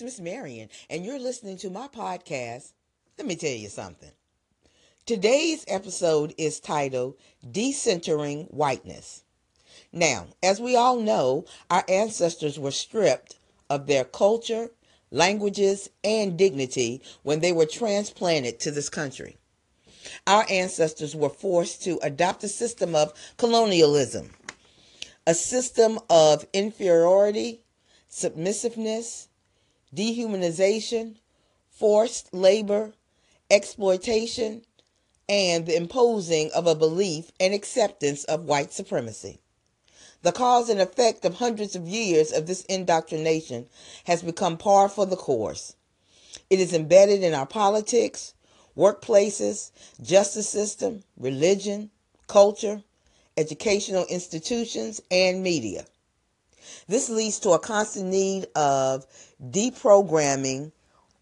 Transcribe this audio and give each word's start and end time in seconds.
it's 0.00 0.18
Miss 0.18 0.20
Marion, 0.24 0.70
and 0.88 1.04
you're 1.04 1.18
listening 1.18 1.58
to 1.58 1.68
my 1.68 1.86
podcast. 1.86 2.72
Let 3.18 3.26
me 3.26 3.36
tell 3.36 3.50
you 3.50 3.68
something. 3.68 4.08
Today's 5.04 5.62
episode 5.68 6.32
is 6.38 6.58
titled 6.58 7.16
Decentering 7.46 8.46
Whiteness. 8.50 9.24
Now, 9.92 10.28
as 10.42 10.58
we 10.58 10.74
all 10.74 10.98
know, 10.98 11.44
our 11.68 11.84
ancestors 11.86 12.58
were 12.58 12.70
stripped 12.70 13.36
of 13.68 13.86
their 13.86 14.04
culture, 14.04 14.70
languages, 15.10 15.90
and 16.02 16.38
dignity 16.38 17.02
when 17.22 17.40
they 17.40 17.52
were 17.52 17.66
transplanted 17.66 18.58
to 18.60 18.70
this 18.70 18.88
country. 18.88 19.36
Our 20.26 20.46
ancestors 20.48 21.14
were 21.14 21.28
forced 21.28 21.82
to 21.82 21.98
adopt 22.02 22.42
a 22.42 22.48
system 22.48 22.94
of 22.94 23.12
colonialism, 23.36 24.30
a 25.26 25.34
system 25.34 25.98
of 26.08 26.46
inferiority, 26.54 27.60
submissiveness, 28.08 29.28
dehumanization, 29.94 31.16
forced 31.70 32.32
labor, 32.32 32.92
exploitation, 33.50 34.62
and 35.28 35.66
the 35.66 35.76
imposing 35.76 36.50
of 36.52 36.66
a 36.66 36.74
belief 36.74 37.30
and 37.38 37.54
acceptance 37.54 38.24
of 38.24 38.44
white 38.44 38.72
supremacy. 38.72 39.38
The 40.22 40.32
cause 40.32 40.68
and 40.68 40.80
effect 40.80 41.24
of 41.24 41.34
hundreds 41.34 41.74
of 41.74 41.88
years 41.88 42.32
of 42.32 42.46
this 42.46 42.62
indoctrination 42.64 43.68
has 44.04 44.22
become 44.22 44.58
par 44.58 44.88
for 44.88 45.06
the 45.06 45.16
course. 45.16 45.74
It 46.50 46.60
is 46.60 46.74
embedded 46.74 47.22
in 47.22 47.32
our 47.32 47.46
politics, 47.46 48.34
workplaces, 48.76 49.70
justice 50.02 50.48
system, 50.48 51.04
religion, 51.16 51.90
culture, 52.26 52.82
educational 53.36 54.04
institutions, 54.06 55.00
and 55.10 55.42
media. 55.42 55.86
This 56.88 57.08
leads 57.08 57.38
to 57.40 57.50
a 57.50 57.58
constant 57.58 58.06
need 58.06 58.46
of 58.54 59.06
deprogramming, 59.42 60.72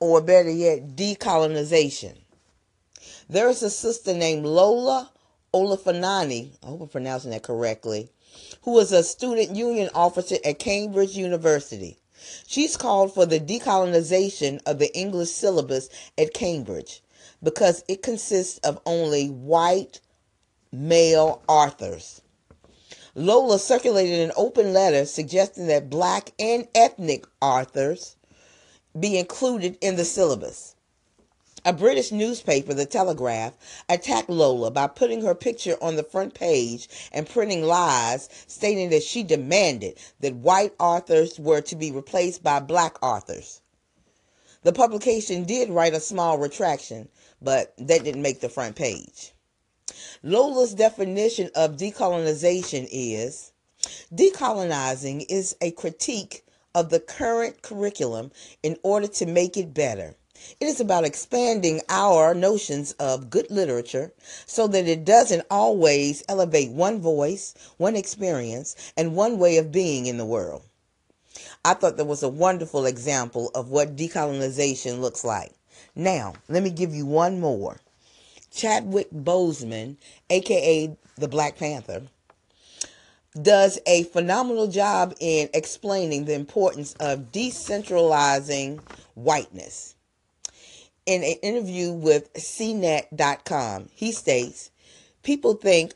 or 0.00 0.20
better 0.20 0.50
yet, 0.50 0.96
decolonization. 0.96 2.16
There 3.28 3.48
is 3.48 3.62
a 3.62 3.70
sister 3.70 4.14
named 4.14 4.46
Lola 4.46 5.10
Olafanani, 5.54 6.50
I 6.62 6.66
hope 6.66 6.82
I'm 6.82 6.88
pronouncing 6.88 7.30
that 7.30 7.42
correctly, 7.42 8.10
who 8.62 8.72
was 8.72 8.92
a 8.92 9.02
student 9.02 9.56
union 9.56 9.90
officer 9.94 10.36
at 10.44 10.58
Cambridge 10.58 11.16
University. 11.16 11.98
She's 12.46 12.76
called 12.76 13.14
for 13.14 13.26
the 13.26 13.40
decolonization 13.40 14.60
of 14.66 14.78
the 14.78 14.94
English 14.96 15.30
syllabus 15.30 15.88
at 16.16 16.34
Cambridge 16.34 17.02
because 17.42 17.84
it 17.88 18.02
consists 18.02 18.58
of 18.58 18.80
only 18.84 19.28
white 19.28 20.00
male 20.72 21.42
authors. 21.48 22.20
Lola 23.18 23.58
circulated 23.58 24.20
an 24.20 24.30
open 24.36 24.72
letter 24.72 25.04
suggesting 25.04 25.66
that 25.66 25.90
black 25.90 26.30
and 26.38 26.68
ethnic 26.72 27.26
authors 27.40 28.14
be 28.96 29.18
included 29.18 29.76
in 29.80 29.96
the 29.96 30.04
syllabus. 30.04 30.76
A 31.64 31.72
British 31.72 32.12
newspaper, 32.12 32.72
The 32.74 32.86
Telegraph, 32.86 33.54
attacked 33.88 34.30
Lola 34.30 34.70
by 34.70 34.86
putting 34.86 35.22
her 35.22 35.34
picture 35.34 35.76
on 35.82 35.96
the 35.96 36.04
front 36.04 36.34
page 36.34 36.88
and 37.10 37.28
printing 37.28 37.64
lies 37.64 38.28
stating 38.46 38.90
that 38.90 39.02
she 39.02 39.24
demanded 39.24 39.98
that 40.20 40.36
white 40.36 40.74
authors 40.78 41.40
were 41.40 41.60
to 41.62 41.74
be 41.74 41.90
replaced 41.90 42.44
by 42.44 42.60
black 42.60 43.02
authors. 43.02 43.62
The 44.62 44.72
publication 44.72 45.42
did 45.42 45.70
write 45.70 45.94
a 45.94 45.98
small 45.98 46.38
retraction, 46.38 47.08
but 47.42 47.74
that 47.78 48.04
didn't 48.04 48.22
make 48.22 48.38
the 48.38 48.48
front 48.48 48.76
page. 48.76 49.32
Lola's 50.22 50.74
definition 50.74 51.50
of 51.54 51.76
decolonization 51.76 52.88
is 52.90 53.52
decolonizing 54.12 55.24
is 55.28 55.56
a 55.60 55.70
critique 55.70 56.44
of 56.74 56.90
the 56.90 57.00
current 57.00 57.62
curriculum 57.62 58.30
in 58.62 58.76
order 58.82 59.06
to 59.06 59.26
make 59.26 59.56
it 59.56 59.72
better. 59.74 60.14
It 60.60 60.66
is 60.66 60.78
about 60.80 61.04
expanding 61.04 61.80
our 61.88 62.32
notions 62.34 62.92
of 62.92 63.30
good 63.30 63.50
literature 63.50 64.12
so 64.46 64.68
that 64.68 64.86
it 64.86 65.04
doesn't 65.04 65.46
always 65.50 66.22
elevate 66.28 66.70
one 66.70 67.00
voice, 67.00 67.54
one 67.76 67.96
experience, 67.96 68.76
and 68.96 69.16
one 69.16 69.38
way 69.38 69.56
of 69.56 69.72
being 69.72 70.06
in 70.06 70.16
the 70.16 70.24
world. 70.24 70.62
I 71.64 71.74
thought 71.74 71.96
that 71.96 72.04
was 72.04 72.22
a 72.22 72.28
wonderful 72.28 72.86
example 72.86 73.50
of 73.54 73.70
what 73.70 73.96
decolonization 73.96 75.00
looks 75.00 75.24
like. 75.24 75.52
Now, 75.96 76.34
let 76.48 76.62
me 76.62 76.70
give 76.70 76.94
you 76.94 77.04
one 77.04 77.40
more. 77.40 77.80
Chadwick 78.52 79.10
Boseman, 79.12 79.96
aka 80.30 80.96
the 81.16 81.28
Black 81.28 81.56
Panther, 81.56 82.02
does 83.40 83.78
a 83.86 84.04
phenomenal 84.04 84.66
job 84.66 85.14
in 85.20 85.48
explaining 85.54 86.24
the 86.24 86.34
importance 86.34 86.94
of 86.94 87.30
decentralizing 87.32 88.80
whiteness. 89.14 89.94
In 91.06 91.22
an 91.22 91.36
interview 91.42 91.92
with 91.92 92.32
CNET.com, 92.34 93.88
he 93.92 94.12
states 94.12 94.70
People 95.22 95.54
think 95.54 95.92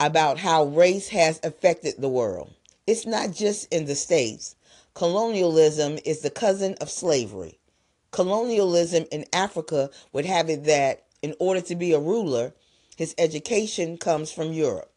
about 0.00 0.38
how 0.38 0.64
race 0.64 1.08
has 1.08 1.40
affected 1.42 1.94
the 1.98 2.08
world. 2.08 2.52
It's 2.86 3.06
not 3.06 3.32
just 3.32 3.72
in 3.72 3.86
the 3.86 3.94
States. 3.94 4.56
Colonialism 4.94 5.98
is 6.04 6.20
the 6.20 6.30
cousin 6.30 6.74
of 6.80 6.90
slavery. 6.90 7.58
Colonialism 8.10 9.04
in 9.12 9.26
Africa 9.32 9.90
would 10.12 10.24
have 10.24 10.48
it 10.48 10.64
that 10.64 11.04
in 11.22 11.34
order 11.38 11.60
to 11.60 11.74
be 11.74 11.92
a 11.92 12.00
ruler, 12.00 12.54
his 12.96 13.14
education 13.18 13.96
comes 13.96 14.32
from 14.32 14.52
Europe. 14.52 14.92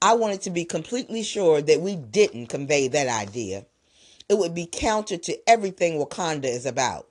I 0.00 0.14
wanted 0.14 0.42
to 0.42 0.50
be 0.50 0.64
completely 0.64 1.22
sure 1.22 1.62
that 1.62 1.80
we 1.80 1.94
didn't 1.94 2.48
convey 2.48 2.88
that 2.88 3.06
idea. 3.06 3.66
It 4.28 4.38
would 4.38 4.54
be 4.54 4.66
counter 4.66 5.16
to 5.16 5.38
everything 5.48 5.98
Wakanda 5.98 6.46
is 6.46 6.66
about. 6.66 7.06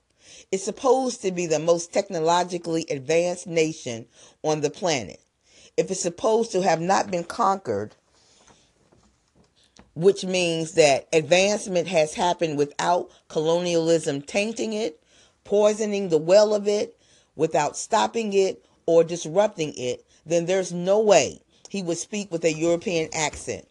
It's 0.51 0.65
supposed 0.65 1.21
to 1.21 1.31
be 1.31 1.45
the 1.45 1.59
most 1.59 1.93
technologically 1.93 2.85
advanced 2.89 3.47
nation 3.47 4.07
on 4.43 4.61
the 4.61 4.69
planet. 4.69 5.21
If 5.77 5.89
it's 5.89 6.01
supposed 6.01 6.51
to 6.51 6.61
have 6.61 6.81
not 6.81 7.09
been 7.09 7.23
conquered, 7.23 7.95
which 9.93 10.25
means 10.25 10.73
that 10.73 11.07
advancement 11.13 11.87
has 11.87 12.13
happened 12.13 12.57
without 12.57 13.11
colonialism 13.29 14.21
tainting 14.21 14.73
it, 14.73 15.01
poisoning 15.43 16.09
the 16.09 16.17
well 16.17 16.53
of 16.53 16.67
it, 16.67 16.97
without 17.35 17.77
stopping 17.77 18.33
it 18.33 18.65
or 18.85 19.03
disrupting 19.03 19.73
it, 19.77 20.05
then 20.25 20.45
there's 20.45 20.71
no 20.71 20.99
way 20.99 21.41
he 21.69 21.81
would 21.81 21.97
speak 21.97 22.31
with 22.31 22.43
a 22.43 22.53
European 22.53 23.09
accent. 23.13 23.67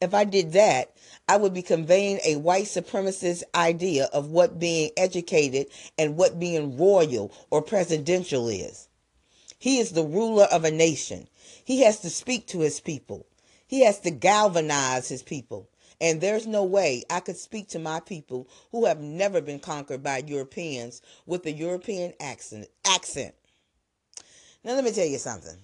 If 0.00 0.12
I 0.12 0.24
did 0.24 0.52
that, 0.52 0.94
I 1.28 1.36
would 1.36 1.54
be 1.54 1.62
conveying 1.62 2.20
a 2.24 2.36
white 2.36 2.64
supremacist 2.64 3.42
idea 3.54 4.08
of 4.12 4.30
what 4.30 4.58
being 4.58 4.90
educated 4.96 5.68
and 5.96 6.16
what 6.16 6.40
being 6.40 6.76
royal 6.76 7.32
or 7.50 7.62
presidential 7.62 8.48
is. 8.48 8.88
He 9.58 9.78
is 9.78 9.92
the 9.92 10.04
ruler 10.04 10.44
of 10.44 10.64
a 10.64 10.70
nation. 10.70 11.28
He 11.64 11.82
has 11.82 12.00
to 12.00 12.10
speak 12.10 12.46
to 12.48 12.60
his 12.60 12.80
people. 12.80 13.26
He 13.66 13.84
has 13.84 13.98
to 14.00 14.10
galvanize 14.10 15.08
his 15.08 15.22
people. 15.22 15.70
And 16.04 16.20
there's 16.20 16.46
no 16.46 16.64
way 16.64 17.02
I 17.08 17.20
could 17.20 17.38
speak 17.38 17.68
to 17.68 17.78
my 17.78 17.98
people 17.98 18.46
who 18.72 18.84
have 18.84 19.00
never 19.00 19.40
been 19.40 19.58
conquered 19.58 20.02
by 20.02 20.18
Europeans 20.18 21.00
with 21.24 21.46
a 21.46 21.50
European 21.50 22.12
accent. 22.20 22.66
accent. 22.86 23.34
Now, 24.62 24.74
let 24.74 24.84
me 24.84 24.92
tell 24.92 25.06
you 25.06 25.16
something. 25.16 25.56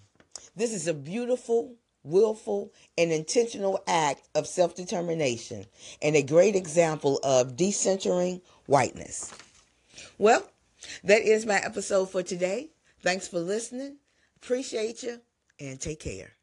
This 0.56 0.72
is 0.72 0.88
a 0.88 0.94
beautiful, 0.94 1.74
willful, 2.04 2.72
and 2.96 3.12
intentional 3.12 3.84
act 3.86 4.30
of 4.34 4.46
self 4.46 4.74
determination 4.74 5.66
and 6.00 6.16
a 6.16 6.22
great 6.22 6.56
example 6.56 7.20
of 7.22 7.54
decentering 7.54 8.40
whiteness. 8.64 9.34
Well, 10.16 10.50
that 11.04 11.20
is 11.20 11.44
my 11.44 11.56
episode 11.56 12.10
for 12.10 12.22
today. 12.22 12.70
Thanks 13.02 13.28
for 13.28 13.40
listening. 13.40 13.98
Appreciate 14.42 15.02
you 15.02 15.20
and 15.60 15.78
take 15.78 16.00
care. 16.00 16.39